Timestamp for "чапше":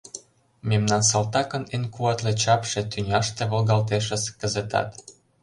2.41-2.81